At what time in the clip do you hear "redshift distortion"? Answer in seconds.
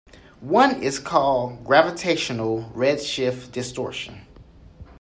2.75-4.25